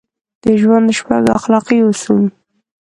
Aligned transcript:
د 0.43 0.45
ژوند 0.61 0.87
شپږ 0.97 1.23
اخلاقي 1.37 1.79
اصول: 1.91 2.25